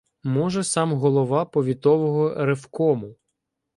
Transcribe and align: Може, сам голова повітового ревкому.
Може, 0.23 0.63
сам 0.63 0.93
голова 0.95 1.45
повітового 1.45 2.33
ревкому. 2.45 3.15